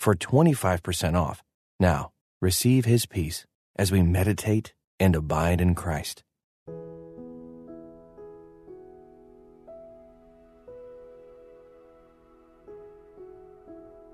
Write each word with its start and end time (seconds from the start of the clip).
for 0.00 0.14
25% 0.14 1.14
off. 1.14 1.42
Now, 1.78 2.10
receive 2.40 2.86
his 2.86 3.04
peace 3.04 3.44
as 3.76 3.92
we 3.92 4.02
meditate 4.02 4.72
and 4.98 5.14
abide 5.14 5.60
in 5.60 5.74
Christ. 5.74 6.24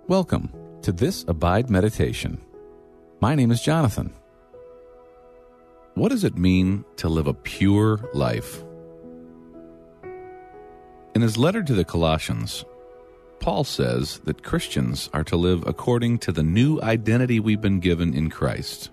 Welcome 0.08 0.52
to 0.82 0.92
this 0.92 1.24
Abide 1.26 1.70
Meditation. 1.70 2.40
My 3.20 3.34
name 3.34 3.50
is 3.50 3.60
Johnathon. 3.60 4.12
What 5.94 6.10
does 6.10 6.24
it 6.24 6.36
mean 6.36 6.84
to 6.96 7.08
live 7.08 7.26
a 7.26 7.34
pure 7.34 8.08
life? 8.12 8.62
In 11.14 11.22
his 11.22 11.38
letter 11.38 11.62
to 11.62 11.74
the 11.74 11.84
Colossians, 11.84 12.64
Paul 13.46 13.62
says 13.62 14.18
that 14.24 14.42
Christians 14.42 15.08
are 15.12 15.22
to 15.22 15.36
live 15.36 15.62
according 15.68 16.18
to 16.18 16.32
the 16.32 16.42
new 16.42 16.80
identity 16.82 17.38
we've 17.38 17.60
been 17.60 17.78
given 17.78 18.12
in 18.12 18.28
Christ. 18.28 18.90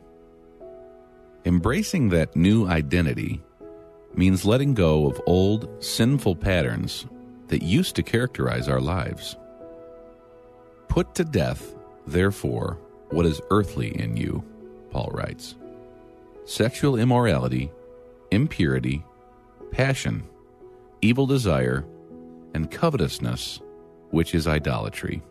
Embracing 1.43 2.09
that 2.09 2.35
new 2.35 2.67
identity 2.67 3.41
means 4.13 4.45
letting 4.45 4.75
go 4.75 5.07
of 5.07 5.19
old, 5.25 5.83
sinful 5.83 6.35
patterns 6.35 7.07
that 7.47 7.63
used 7.63 7.95
to 7.95 8.03
characterize 8.03 8.69
our 8.69 8.79
lives. 8.79 9.35
Put 10.87 11.15
to 11.15 11.23
death, 11.23 11.73
therefore, 12.05 12.77
what 13.09 13.25
is 13.25 13.41
earthly 13.49 13.99
in 13.99 14.15
you, 14.15 14.43
Paul 14.91 15.09
writes 15.15 15.55
sexual 16.45 16.99
immorality, 16.99 17.71
impurity, 18.29 19.03
passion, 19.71 20.21
evil 21.01 21.25
desire, 21.25 21.87
and 22.53 22.69
covetousness 22.69 23.59
which 24.13 24.35
is 24.35 24.47
idolatry. 24.47 25.23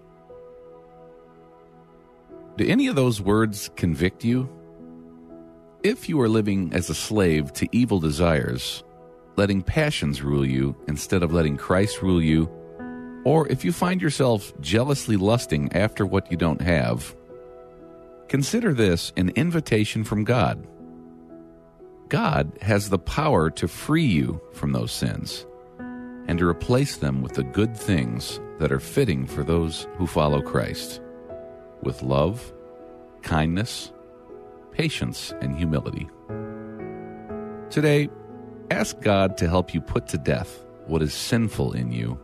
Do 2.57 2.67
any 2.67 2.89
of 2.89 2.97
those 2.97 3.21
words 3.21 3.71
convict 3.77 4.25
you? 4.25 4.51
If 5.85 6.09
you 6.09 6.21
are 6.21 6.29
living 6.29 6.73
as 6.75 6.91
a 6.91 6.95
slave 6.95 7.53
to 7.55 7.69
evil 7.71 8.01
desires, 8.01 8.83
letting 9.37 9.63
passions 9.63 10.21
rule 10.21 10.45
you 10.45 10.77
instead 10.89 11.23
of 11.23 11.33
letting 11.33 11.57
Christ 11.57 12.03
rule 12.03 12.21
you, 12.21 12.51
or 13.25 13.47
if 13.49 13.65
you 13.65 13.73
find 13.73 14.03
yourself 14.03 14.53
jealously 14.61 15.17
lusting 15.17 15.73
after 15.73 16.05
what 16.05 16.31
you 16.31 16.37
don't 16.37 16.61
have, 16.61 17.15
consider 18.29 18.75
this 18.75 19.13
an 19.17 19.29
invitation 19.31 20.03
from 20.03 20.25
God. 20.25 20.67
God 22.09 22.51
has 22.61 22.91
the 22.91 22.99
power 22.99 23.49
to 23.51 23.69
free 23.69 24.05
you 24.05 24.41
from 24.53 24.73
those 24.73 24.91
sins 24.91 25.47
and 26.27 26.39
to 26.39 26.47
replace 26.47 26.97
them 26.97 27.23
with 27.23 27.33
the 27.33 27.43
good 27.43 27.77
things 27.77 28.41
that 28.59 28.73
are 28.73 28.81
fitting 28.81 29.27
for 29.27 29.43
those 29.43 29.89
who 29.97 30.07
follow 30.07 30.41
Christ, 30.41 31.01
with 31.83 32.03
love, 32.03 32.53
kindness, 33.23 33.93
patience, 34.71 35.35
and 35.41 35.57
humility. 35.57 36.09
Today, 37.71 38.09
ask 38.71 39.01
God 39.01 39.37
to 39.39 39.49
help 39.49 39.75
you 39.75 39.81
put 39.81 40.07
to 40.09 40.19
death 40.19 40.65
what 40.87 41.03
is 41.03 41.15
sinful 41.15 41.73
in 41.73 41.91
you 41.91 42.19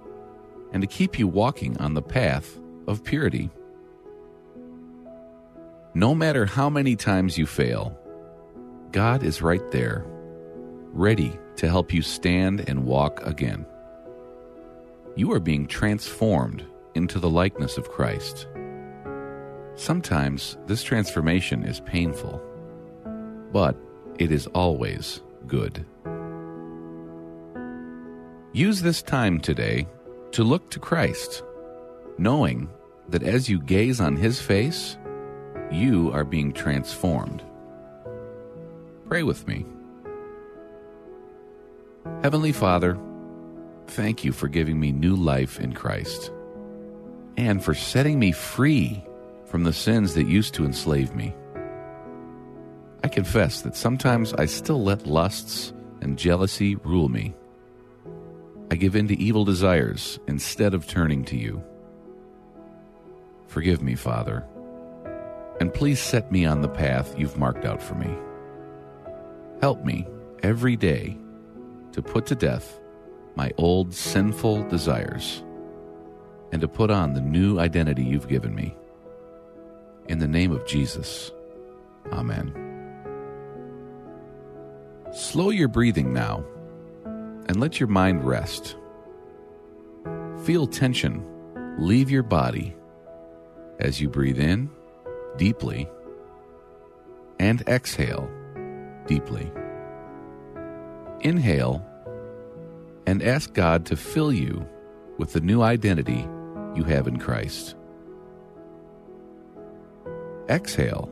and 0.72 0.82
to 0.82 0.86
keep 0.86 1.18
you 1.18 1.26
walking 1.26 1.76
on 1.78 1.94
the 1.94 2.02
path 2.02 2.58
of 2.86 3.02
purity. 3.02 3.50
No 5.94 6.14
matter 6.14 6.46
how 6.46 6.70
many 6.70 6.96
times 6.96 7.38
you 7.38 7.46
fail, 7.46 7.98
God 8.92 9.22
is 9.22 9.42
right 9.42 9.70
there, 9.70 10.04
ready 10.92 11.38
to 11.56 11.68
help 11.68 11.92
you 11.92 12.02
stand 12.02 12.68
and 12.68 12.84
walk 12.84 13.26
again 13.26 13.66
you 15.18 15.32
are 15.32 15.40
being 15.40 15.66
transformed 15.66 16.64
into 16.94 17.18
the 17.18 17.28
likeness 17.28 17.76
of 17.76 17.90
Christ. 17.90 18.46
Sometimes 19.74 20.56
this 20.66 20.84
transformation 20.84 21.64
is 21.64 21.80
painful, 21.80 22.40
but 23.52 23.76
it 24.20 24.30
is 24.30 24.46
always 24.48 25.20
good. 25.48 25.84
Use 28.52 28.80
this 28.80 29.02
time 29.02 29.40
today 29.40 29.88
to 30.30 30.44
look 30.44 30.70
to 30.70 30.78
Christ, 30.78 31.42
knowing 32.16 32.70
that 33.08 33.24
as 33.24 33.48
you 33.48 33.60
gaze 33.60 34.00
on 34.00 34.14
His 34.14 34.40
face, 34.40 34.96
you 35.72 36.12
are 36.12 36.24
being 36.24 36.52
transformed. 36.52 37.42
Pray 39.08 39.24
with 39.24 39.48
me. 39.48 39.66
Heavenly 42.22 42.52
Father, 42.52 42.96
Thank 43.88 44.22
you 44.22 44.32
for 44.32 44.48
giving 44.48 44.78
me 44.78 44.92
new 44.92 45.16
life 45.16 45.58
in 45.58 45.72
Christ 45.72 46.30
and 47.36 47.64
for 47.64 47.74
setting 47.74 48.18
me 48.18 48.32
free 48.32 49.02
from 49.46 49.64
the 49.64 49.72
sins 49.72 50.14
that 50.14 50.26
used 50.26 50.54
to 50.54 50.64
enslave 50.64 51.14
me. 51.14 51.34
I 53.02 53.08
confess 53.08 53.62
that 53.62 53.76
sometimes 53.76 54.34
I 54.34 54.44
still 54.44 54.82
let 54.82 55.06
lusts 55.06 55.72
and 56.02 56.18
jealousy 56.18 56.74
rule 56.76 57.08
me. 57.08 57.34
I 58.70 58.76
give 58.76 58.94
in 58.94 59.08
to 59.08 59.18
evil 59.18 59.46
desires 59.46 60.18
instead 60.28 60.74
of 60.74 60.86
turning 60.86 61.24
to 61.26 61.36
you. 61.36 61.64
Forgive 63.46 63.82
me, 63.82 63.94
Father, 63.94 64.44
and 65.60 65.72
please 65.72 65.98
set 65.98 66.30
me 66.30 66.44
on 66.44 66.60
the 66.60 66.68
path 66.68 67.18
you've 67.18 67.38
marked 67.38 67.64
out 67.64 67.82
for 67.82 67.94
me. 67.94 68.14
Help 69.62 69.82
me 69.84 70.06
every 70.42 70.76
day 70.76 71.16
to 71.92 72.02
put 72.02 72.26
to 72.26 72.34
death 72.34 72.78
my 73.38 73.52
old 73.56 73.94
sinful 73.94 74.64
desires 74.64 75.44
and 76.50 76.60
to 76.60 76.66
put 76.66 76.90
on 76.90 77.14
the 77.14 77.20
new 77.20 77.60
identity 77.60 78.02
you've 78.02 78.26
given 78.26 78.52
me. 78.52 78.74
In 80.08 80.18
the 80.18 80.26
name 80.26 80.50
of 80.50 80.66
Jesus, 80.66 81.30
Amen. 82.10 82.52
Slow 85.12 85.50
your 85.50 85.68
breathing 85.68 86.12
now 86.12 86.44
and 87.46 87.60
let 87.60 87.78
your 87.78 87.86
mind 87.86 88.24
rest. 88.24 88.76
Feel 90.42 90.66
tension 90.66 91.24
leave 91.78 92.10
your 92.10 92.24
body 92.24 92.74
as 93.78 94.00
you 94.00 94.08
breathe 94.08 94.40
in 94.40 94.68
deeply 95.36 95.88
and 97.38 97.62
exhale 97.68 98.28
deeply. 99.06 99.48
Inhale 101.20 101.84
and 103.08 103.22
ask 103.22 103.54
God 103.54 103.86
to 103.86 103.96
fill 103.96 104.30
you 104.30 104.68
with 105.16 105.32
the 105.32 105.40
new 105.40 105.62
identity 105.62 106.28
you 106.74 106.84
have 106.84 107.08
in 107.08 107.18
Christ. 107.18 107.74
Exhale 110.50 111.10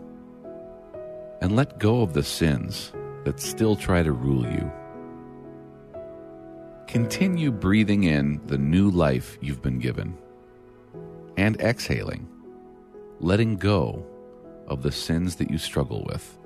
and 1.40 1.56
let 1.56 1.78
go 1.78 2.02
of 2.02 2.12
the 2.12 2.22
sins 2.22 2.92
that 3.24 3.40
still 3.40 3.76
try 3.76 4.02
to 4.02 4.12
rule 4.12 4.44
you. 4.44 4.70
Continue 6.86 7.50
breathing 7.50 8.04
in 8.04 8.42
the 8.44 8.58
new 8.58 8.90
life 8.90 9.38
you've 9.40 9.62
been 9.62 9.78
given 9.78 10.18
and 11.38 11.58
exhaling, 11.62 12.28
letting 13.20 13.56
go 13.56 14.04
of 14.66 14.82
the 14.82 14.92
sins 14.92 15.36
that 15.36 15.50
you 15.50 15.56
struggle 15.56 16.04
with. 16.04 16.36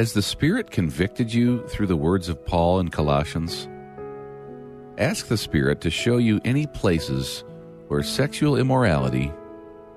Has 0.00 0.14
the 0.14 0.22
Spirit 0.22 0.70
convicted 0.70 1.34
you 1.34 1.62
through 1.68 1.88
the 1.88 1.94
words 1.94 2.30
of 2.30 2.42
Paul 2.46 2.80
in 2.80 2.88
Colossians? 2.88 3.68
Ask 4.96 5.26
the 5.26 5.36
Spirit 5.36 5.82
to 5.82 5.90
show 5.90 6.16
you 6.16 6.40
any 6.42 6.66
places 6.66 7.44
where 7.88 8.02
sexual 8.02 8.56
immorality, 8.56 9.30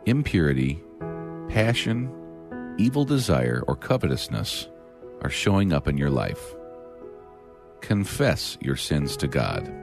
impurity, 0.05 0.83
passion, 1.47 2.11
evil 2.77 3.05
desire, 3.05 3.63
or 3.65 3.77
covetousness 3.77 4.67
are 5.21 5.29
showing 5.29 5.71
up 5.71 5.87
in 5.87 5.97
your 5.97 6.09
life. 6.09 6.53
Confess 7.79 8.57
your 8.59 8.75
sins 8.75 9.15
to 9.15 9.29
God. 9.29 9.73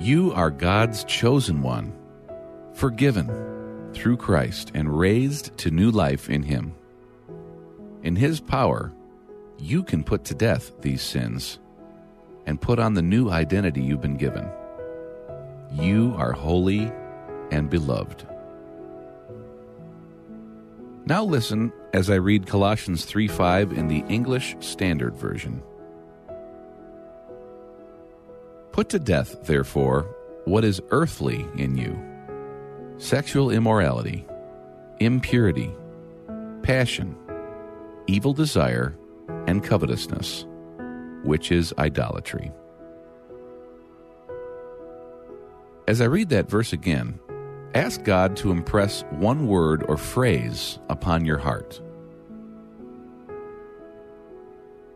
You 0.00 0.32
are 0.32 0.50
God's 0.50 1.04
chosen 1.04 1.60
one, 1.60 1.92
forgiven 2.72 3.90
through 3.92 4.16
Christ, 4.16 4.70
and 4.72 4.98
raised 4.98 5.54
to 5.58 5.70
new 5.70 5.90
life 5.90 6.30
in 6.30 6.42
Him. 6.42 6.74
In 8.02 8.16
His 8.16 8.40
power, 8.40 8.94
you 9.58 9.82
can 9.82 10.02
put 10.02 10.24
to 10.24 10.34
death 10.34 10.72
these 10.80 11.02
sins 11.02 11.58
and 12.46 12.58
put 12.58 12.78
on 12.78 12.94
the 12.94 13.02
new 13.02 13.28
identity 13.28 13.82
you've 13.82 14.00
been 14.00 14.16
given. 14.16 14.48
You 15.70 16.14
are 16.16 16.32
holy 16.32 16.90
and 17.50 17.68
beloved. 17.68 18.26
Now 21.04 21.24
listen 21.24 21.74
as 21.92 22.08
I 22.08 22.14
read 22.14 22.46
Colossians 22.46 23.04
3 23.04 23.28
5 23.28 23.72
in 23.72 23.88
the 23.88 24.02
English 24.08 24.56
Standard 24.60 25.14
Version. 25.14 25.62
Put 28.80 28.88
to 28.88 28.98
death, 28.98 29.42
therefore, 29.42 30.04
what 30.46 30.64
is 30.64 30.80
earthly 30.88 31.46
in 31.54 31.76
you 31.76 32.02
sexual 32.96 33.50
immorality, 33.50 34.24
impurity, 35.00 35.70
passion, 36.62 37.14
evil 38.06 38.32
desire, 38.32 38.96
and 39.46 39.62
covetousness, 39.62 40.46
which 41.24 41.52
is 41.52 41.74
idolatry. 41.76 42.50
As 45.86 46.00
I 46.00 46.06
read 46.06 46.30
that 46.30 46.48
verse 46.48 46.72
again, 46.72 47.20
ask 47.74 48.02
God 48.02 48.34
to 48.36 48.50
impress 48.50 49.02
one 49.10 49.46
word 49.46 49.84
or 49.90 49.98
phrase 49.98 50.78
upon 50.88 51.26
your 51.26 51.36
heart. 51.36 51.82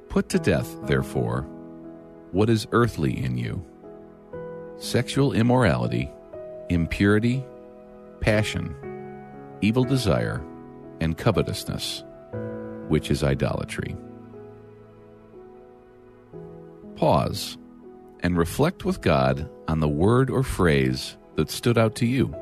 Put 0.08 0.30
to 0.30 0.38
death, 0.38 0.74
therefore, 0.86 1.42
what 2.32 2.48
is 2.48 2.66
earthly 2.72 3.22
in 3.22 3.36
you 3.36 3.62
sexual 4.78 5.32
immorality, 5.32 6.10
impurity, 6.68 7.44
passion, 8.20 8.74
evil 9.60 9.84
desire, 9.84 10.44
and 11.00 11.16
covetousness, 11.16 12.04
which 12.88 13.10
is 13.10 13.22
idolatry. 13.22 13.96
Pause 16.96 17.58
and 18.20 18.38
reflect 18.38 18.84
with 18.84 19.00
God 19.00 19.50
on 19.68 19.80
the 19.80 19.88
word 19.88 20.30
or 20.30 20.42
phrase 20.42 21.16
that 21.36 21.50
stood 21.50 21.76
out 21.76 21.94
to 21.96 22.06
you. 22.06 22.34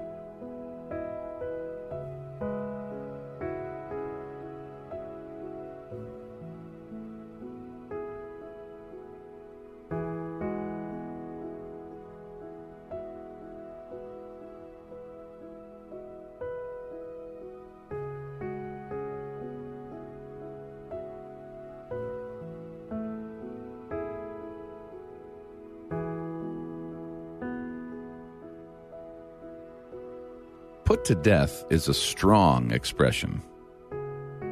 To 31.04 31.16
death 31.16 31.64
is 31.68 31.88
a 31.88 31.94
strong 31.94 32.70
expression. 32.70 33.42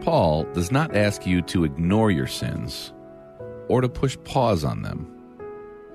Paul 0.01 0.45
does 0.53 0.73
not 0.73 0.97
ask 0.97 1.25
you 1.25 1.43
to 1.43 1.63
ignore 1.63 2.11
your 2.11 2.27
sins 2.27 2.93
or 3.69 3.81
to 3.81 3.89
push 3.89 4.19
pause 4.25 4.65
on 4.65 4.83
them. 4.83 5.09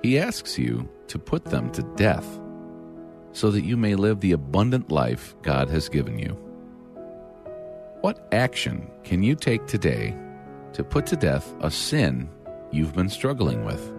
He 0.02 0.18
asks 0.18 0.58
you 0.58 0.88
to 1.08 1.18
put 1.18 1.44
them 1.44 1.70
to 1.72 1.82
death 1.96 2.40
so 3.32 3.50
that 3.50 3.66
you 3.66 3.76
may 3.76 3.96
live 3.96 4.20
the 4.20 4.32
abundant 4.32 4.90
life 4.90 5.36
God 5.42 5.68
has 5.68 5.90
given 5.90 6.18
you. 6.18 6.32
What 8.00 8.26
action 8.32 8.90
can 9.04 9.22
you 9.22 9.34
take 9.34 9.66
today 9.66 10.16
to 10.72 10.82
put 10.82 11.04
to 11.06 11.16
death 11.16 11.54
a 11.60 11.70
sin 11.70 12.30
you've 12.72 12.94
been 12.94 13.10
struggling 13.10 13.62
with? 13.62 13.92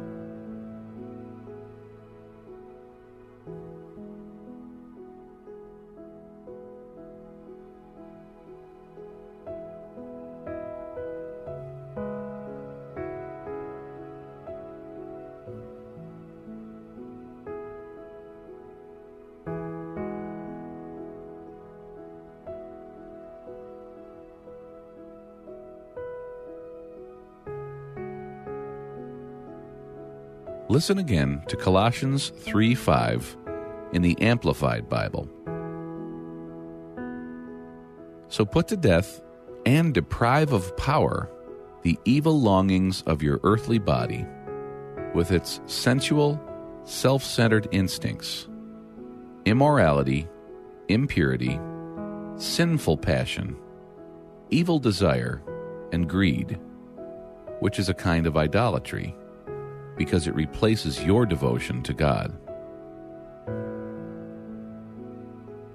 Listen 30.77 30.99
again 30.99 31.41
to 31.47 31.57
Colossians 31.57 32.29
3 32.29 32.75
5 32.75 33.35
in 33.93 34.03
the 34.03 34.15
Amplified 34.21 34.87
Bible. 34.87 35.27
So 38.27 38.45
put 38.45 38.67
to 38.67 38.77
death 38.77 39.23
and 39.65 39.91
deprive 39.91 40.53
of 40.53 40.77
power 40.77 41.31
the 41.81 41.97
evil 42.05 42.39
longings 42.39 43.01
of 43.07 43.23
your 43.23 43.39
earthly 43.41 43.79
body 43.79 44.23
with 45.15 45.31
its 45.31 45.61
sensual, 45.65 46.39
self 46.83 47.23
centered 47.23 47.67
instincts, 47.71 48.47
immorality, 49.45 50.27
impurity, 50.89 51.59
sinful 52.35 52.97
passion, 52.97 53.57
evil 54.51 54.77
desire, 54.77 55.41
and 55.91 56.07
greed, 56.07 56.59
which 57.61 57.79
is 57.79 57.89
a 57.89 57.95
kind 57.95 58.27
of 58.27 58.37
idolatry 58.37 59.15
because 59.97 60.27
it 60.27 60.35
replaces 60.35 61.03
your 61.03 61.25
devotion 61.25 61.81
to 61.83 61.93
God. 61.93 62.37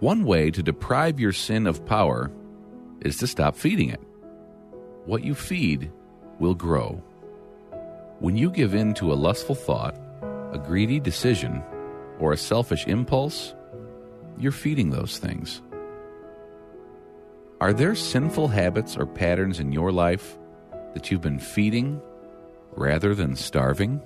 One 0.00 0.24
way 0.24 0.50
to 0.50 0.62
deprive 0.62 1.20
your 1.20 1.32
sin 1.32 1.66
of 1.66 1.84
power 1.86 2.30
is 3.02 3.18
to 3.18 3.26
stop 3.26 3.56
feeding 3.56 3.90
it. 3.90 4.00
What 5.06 5.24
you 5.24 5.34
feed 5.34 5.90
will 6.38 6.54
grow. 6.54 7.02
When 8.20 8.36
you 8.36 8.50
give 8.50 8.74
in 8.74 8.94
to 8.94 9.12
a 9.12 9.14
lustful 9.14 9.54
thought, 9.54 9.96
a 10.52 10.58
greedy 10.58 11.00
decision, 11.00 11.62
or 12.18 12.32
a 12.32 12.36
selfish 12.36 12.86
impulse, 12.86 13.54
you're 14.38 14.52
feeding 14.52 14.90
those 14.90 15.18
things. 15.18 15.62
Are 17.60 17.72
there 17.72 17.94
sinful 17.94 18.48
habits 18.48 18.96
or 18.96 19.06
patterns 19.06 19.60
in 19.60 19.72
your 19.72 19.92
life 19.92 20.36
that 20.94 21.10
you've 21.10 21.20
been 21.20 21.38
feeding 21.38 22.00
rather 22.72 23.14
than 23.14 23.36
starving? 23.36 24.00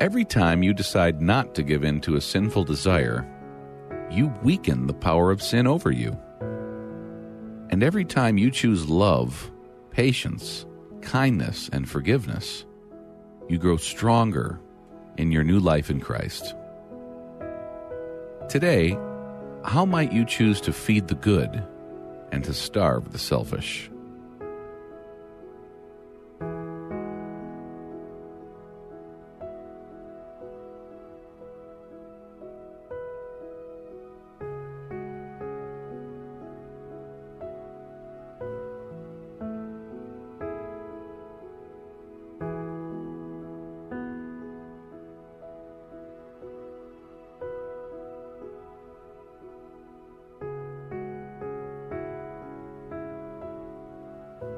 Every 0.00 0.24
time 0.24 0.62
you 0.62 0.72
decide 0.72 1.20
not 1.20 1.54
to 1.54 1.62
give 1.62 1.84
in 1.84 2.00
to 2.00 2.16
a 2.16 2.22
sinful 2.22 2.64
desire, 2.64 3.28
you 4.10 4.32
weaken 4.42 4.86
the 4.86 4.94
power 4.94 5.30
of 5.30 5.42
sin 5.42 5.66
over 5.66 5.90
you. 5.90 6.18
And 7.68 7.82
every 7.82 8.06
time 8.06 8.38
you 8.38 8.50
choose 8.50 8.88
love, 8.88 9.52
patience, 9.90 10.64
kindness, 11.02 11.68
and 11.74 11.86
forgiveness, 11.86 12.64
you 13.46 13.58
grow 13.58 13.76
stronger 13.76 14.58
in 15.18 15.30
your 15.30 15.44
new 15.44 15.60
life 15.60 15.90
in 15.90 16.00
Christ. 16.00 16.54
Today, 18.48 18.96
how 19.66 19.84
might 19.84 20.14
you 20.14 20.24
choose 20.24 20.62
to 20.62 20.72
feed 20.72 21.08
the 21.08 21.14
good 21.14 21.62
and 22.32 22.42
to 22.44 22.54
starve 22.54 23.12
the 23.12 23.18
selfish? 23.18 23.89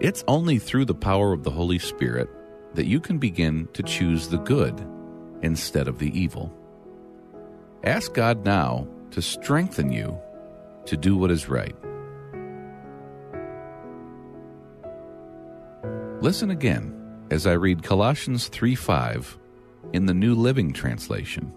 It's 0.03 0.25
only 0.27 0.59
through 0.59 0.87
the 0.87 0.97
power 0.97 1.33
of 1.33 1.45
the 1.45 1.51
Holy 1.53 1.79
Spirit 1.79 2.29
that 2.75 2.87
you 2.87 2.99
can 2.99 3.19
begin 3.19 3.69
to 3.73 3.85
choose 3.85 4.27
the 4.27 4.39
good 4.39 4.85
instead 5.43 5.87
of 5.87 6.01
the 6.01 6.11
evil. 6.19 6.53
Ask 7.85 8.13
God 8.13 8.45
now 8.45 8.89
to 9.13 9.23
strengthen 9.23 9.93
you 9.93 10.19
to 10.87 10.97
do 10.97 11.17
what 11.17 11.31
is 11.31 11.49
right. 11.49 11.77
Listen 16.21 16.51
again 16.51 16.93
as 17.31 17.47
I 17.47 17.53
read 17.53 17.85
Colossians 17.85 18.49
3 18.49 18.75
5 18.75 19.39
in 19.93 20.07
the 20.07 20.15
New 20.15 20.35
Living 20.35 20.73
Translation. 20.73 21.55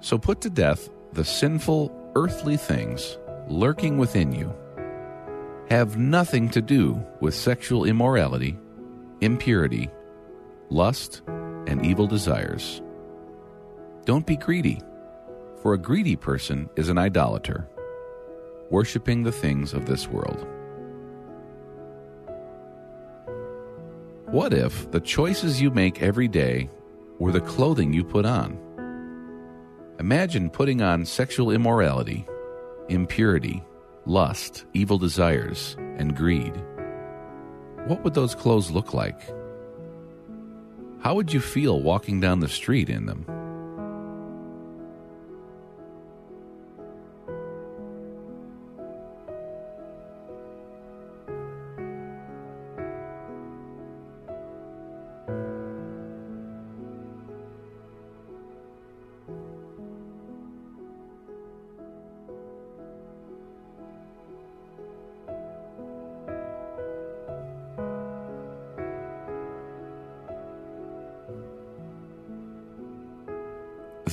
So 0.00 0.18
put 0.18 0.40
to 0.40 0.50
death 0.50 0.90
the 1.12 1.24
sinful, 1.24 2.12
earthly 2.16 2.56
things 2.56 3.16
lurking 3.46 3.96
within 3.96 4.32
you. 4.32 4.52
Have 5.70 5.96
nothing 5.96 6.48
to 6.50 6.62
do 6.62 7.04
with 7.20 7.34
sexual 7.34 7.86
immorality, 7.86 8.56
impurity, 9.20 9.90
lust, 10.70 11.22
and 11.66 11.84
evil 11.84 12.06
desires. 12.06 12.80
Don't 14.04 14.24
be 14.24 14.36
greedy, 14.36 14.80
for 15.60 15.74
a 15.74 15.78
greedy 15.78 16.14
person 16.14 16.70
is 16.76 16.88
an 16.88 16.98
idolater, 16.98 17.68
worshiping 18.70 19.24
the 19.24 19.32
things 19.32 19.72
of 19.72 19.86
this 19.86 20.06
world. 20.06 20.46
What 24.26 24.54
if 24.54 24.88
the 24.92 25.00
choices 25.00 25.60
you 25.60 25.72
make 25.72 26.00
every 26.00 26.28
day 26.28 26.70
were 27.18 27.32
the 27.32 27.40
clothing 27.40 27.92
you 27.92 28.04
put 28.04 28.24
on? 28.24 28.56
Imagine 29.98 30.48
putting 30.48 30.80
on 30.80 31.04
sexual 31.04 31.50
immorality, 31.50 32.24
impurity, 32.88 33.64
lust, 34.06 34.64
evil 34.72 34.98
desires, 34.98 35.76
and 35.98 36.16
greed. 36.16 36.54
What 37.86 38.02
would 38.04 38.14
those 38.14 38.34
clothes 38.34 38.70
look 38.70 38.94
like? 38.94 39.20
How 41.00 41.14
would 41.14 41.32
you 41.32 41.40
feel 41.40 41.82
walking 41.82 42.20
down 42.20 42.40
the 42.40 42.48
street 42.48 42.88
in 42.88 43.06
them? 43.06 43.26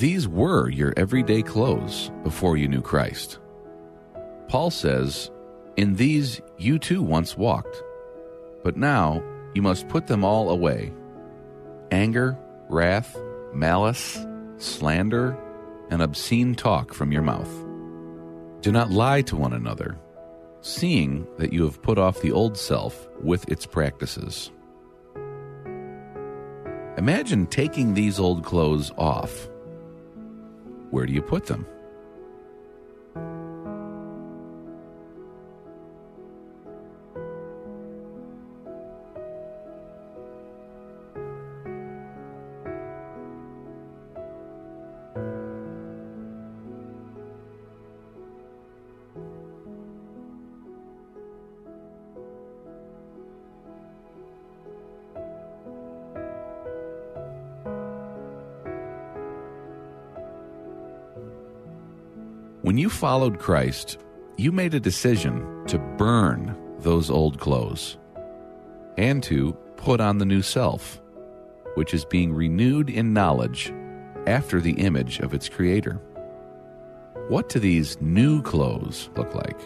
These 0.03 0.27
were 0.27 0.67
your 0.67 0.93
everyday 0.98 1.41
clothes 1.41 2.12
before 2.24 2.57
you 2.57 2.67
knew 2.67 2.81
Christ. 2.81 3.39
Paul 4.50 4.69
says, 4.69 5.31
In 5.77 5.95
these 5.95 6.41
you 6.57 6.77
too 6.77 7.01
once 7.01 7.38
walked, 7.38 7.81
but 8.65 8.75
now 8.75 9.24
you 9.55 9.62
must 9.62 9.88
put 9.88 10.07
them 10.07 10.25
all 10.25 10.50
away 10.50 10.91
anger, 11.91 12.38
wrath, 12.67 13.17
malice, 13.53 14.19
slander, 14.57 15.38
and 15.89 16.01
obscene 16.01 16.53
talk 16.53 16.93
from 16.93 17.13
your 17.13 17.22
mouth. 17.22 17.65
Do 18.60 18.74
not 18.74 18.91
lie 18.91 19.22
to 19.22 19.38
one 19.38 19.53
another, 19.53 19.98
seeing 20.60 21.25
that 21.38 21.53
you 21.53 21.63
have 21.63 21.81
put 21.81 21.98
off 21.98 22.19
the 22.19 22.33
old 22.33 22.57
self 22.57 23.07
with 23.22 23.50
its 23.50 23.65
practices. 23.65 24.51
Imagine 26.98 27.48
taking 27.48 27.93
these 27.93 28.19
old 28.19 28.43
clothes 28.43 28.91
off 28.98 29.48
where 30.93 31.07
do 31.07 31.12
you 31.12 31.23
put 31.23 31.47
them? 31.47 31.65
When 62.74 62.80
you 62.80 62.89
followed 62.89 63.38
Christ, 63.38 64.00
you 64.36 64.51
made 64.51 64.74
a 64.74 64.80
decision 64.80 65.63
to 65.68 65.77
burn 65.77 66.58
those 66.80 67.12
old 67.12 67.39
clothes 67.39 68.00
and 68.98 69.22
to 69.25 69.53
put 69.77 70.01
on 70.01 70.18
the 70.18 70.25
new 70.25 70.42
self, 70.42 71.00
which 71.75 71.94
is 71.94 72.03
being 72.03 72.34
renewed 72.34 72.89
in 72.89 73.13
knowledge 73.13 73.72
after 74.25 74.60
the 74.60 74.72
image 74.72 75.20
of 75.20 75.36
its 75.36 75.50
creator. 75.50 76.01
What 77.27 77.48
do 77.48 77.60
these 77.60 78.01
new 78.01 78.42
clothes 78.42 79.12
look 79.15 79.36
like? 79.36 79.60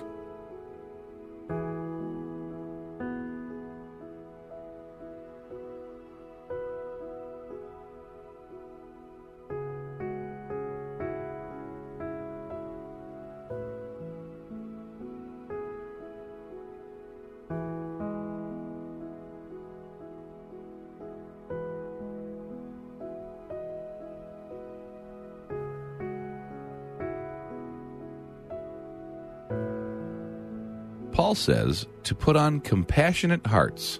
Paul 31.28 31.36
says 31.36 31.86
to 32.04 32.16
put 32.16 32.38
on 32.38 32.62
compassionate 32.62 33.46
hearts, 33.46 34.00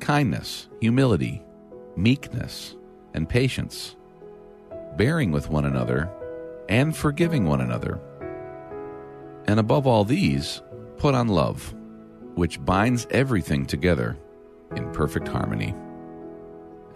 kindness, 0.00 0.66
humility, 0.80 1.42
meekness, 1.94 2.74
and 3.12 3.28
patience, 3.28 3.96
bearing 4.96 5.30
with 5.30 5.50
one 5.50 5.66
another, 5.66 6.10
and 6.66 6.96
forgiving 6.96 7.44
one 7.44 7.60
another. 7.60 8.00
And 9.46 9.60
above 9.60 9.86
all 9.86 10.06
these, 10.06 10.62
put 10.96 11.14
on 11.14 11.28
love, 11.28 11.74
which 12.34 12.64
binds 12.64 13.06
everything 13.10 13.66
together 13.66 14.16
in 14.74 14.90
perfect 14.92 15.28
harmony. 15.28 15.74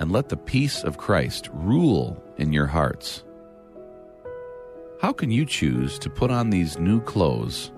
And 0.00 0.11
let 0.11 0.30
the 0.30 0.38
peace 0.38 0.82
of 0.82 0.97
Christ 0.97 1.50
rule 1.52 2.25
in 2.38 2.54
your 2.54 2.68
hearts. 2.68 3.23
How 5.02 5.12
can 5.12 5.30
you 5.30 5.44
choose 5.44 5.99
to 5.99 6.09
put 6.09 6.30
on 6.30 6.49
these 6.49 6.78
new 6.78 7.02
clothes? 7.02 7.71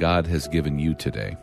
God 0.00 0.26
has 0.28 0.48
given 0.48 0.78
you 0.78 0.94
today. 0.94 1.36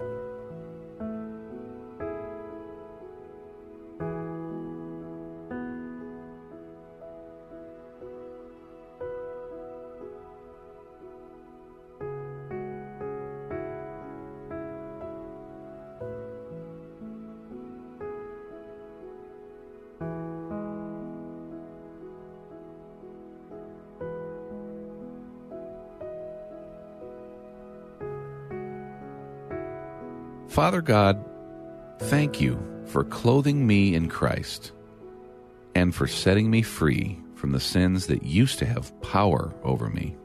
Father 30.58 30.82
God, 30.82 31.24
thank 32.00 32.42
you 32.42 32.60
for 32.88 33.04
clothing 33.04 33.68
me 33.68 33.94
in 33.94 34.10
Christ 34.10 34.72
and 35.76 35.94
for 35.94 36.08
setting 36.08 36.50
me 36.50 36.64
free 36.64 37.22
from 37.36 37.52
the 37.52 37.60
sins 37.60 38.08
that 38.08 38.24
used 38.24 38.58
to 38.58 38.66
have 38.66 39.00
power 39.02 39.54
over 39.64 39.88
me. 39.88 40.18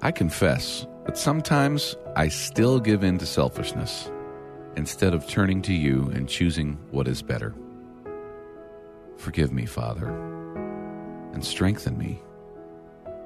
I 0.00 0.12
confess 0.12 0.86
that 1.06 1.18
sometimes 1.18 1.96
I 2.14 2.28
still 2.28 2.78
give 2.78 3.02
in 3.02 3.18
to 3.18 3.26
selfishness 3.26 4.08
instead 4.76 5.12
of 5.12 5.26
turning 5.26 5.60
to 5.62 5.72
you 5.72 6.12
and 6.14 6.28
choosing 6.28 6.74
what 6.92 7.08
is 7.08 7.20
better. 7.20 7.56
Forgive 9.16 9.50
me, 9.50 9.66
Father, 9.66 10.08
and 11.32 11.44
strengthen 11.44 11.98
me 11.98 12.22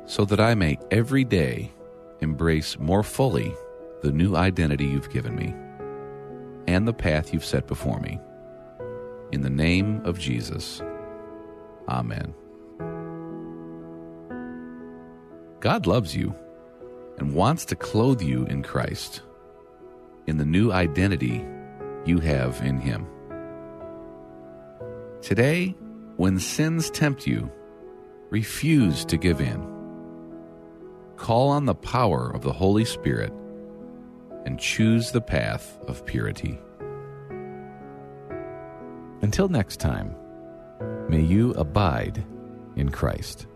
so 0.07 0.25
that 0.25 0.41
I 0.41 0.55
may 0.55 0.79
every 0.91 1.25
day 1.25 1.73
embrace 2.23 2.79
more 2.79 3.03
fully 3.03 3.55
the 4.07 4.13
new 4.13 4.37
identity 4.37 4.87
you've 4.87 5.11
given 5.11 5.35
me 5.35 5.53
and 6.69 6.87
the 6.87 6.93
path 6.93 7.35
you've 7.35 7.45
set 7.45 7.67
before 7.67 7.99
me. 7.99 8.21
In 9.33 9.41
the 9.41 9.51
name 9.51 10.01
of 10.05 10.17
Jesus. 10.17 10.81
Amen. 11.89 12.33
God 15.59 15.89
loves 15.89 16.15
you 16.15 16.33
and 17.19 17.35
wants 17.35 17.65
to 17.65 17.75
clothe 17.75 18.23
you 18.23 18.45
in 18.45 18.63
Christ, 18.63 19.23
in 20.29 20.37
the 20.37 20.47
new 20.47 20.71
identity 20.71 21.45
you 22.05 22.21
have 22.21 22.61
in 22.63 22.79
Him. 22.79 23.09
Today, 25.21 25.75
when 26.17 26.39
sins 26.39 26.91
tempt 26.91 27.27
you, 27.27 27.51
refuse 28.31 29.05
to 29.07 29.17
give 29.17 29.41
in. 29.41 29.67
Call 31.17 31.49
on 31.49 31.65
the 31.65 31.75
power 31.75 32.31
of 32.33 32.43
the 32.43 32.53
Holy 32.53 32.85
Spirit 32.85 33.33
and 34.47 34.59
choose 34.59 35.11
the 35.11 35.21
path 35.21 35.79
of 35.89 36.07
purity. 36.07 36.59
Until 39.21 39.49
next 39.49 39.81
time, 39.81 40.15
may 41.09 41.21
you 41.21 41.51
abide 41.53 42.25
in 42.77 42.89
Christ. 42.89 43.49